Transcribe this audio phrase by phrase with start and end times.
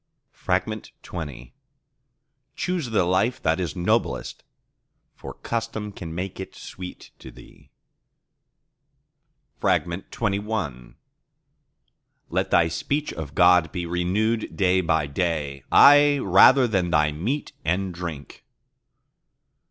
[0.47, 0.93] XX
[2.55, 4.43] Choose the life that is noblest,
[5.13, 7.69] for custom can make it sweet to thee.
[9.61, 10.95] XXI
[12.31, 17.53] Let thy speech of God be renewed day by day, aye, rather than thy meat
[17.63, 18.43] and drink.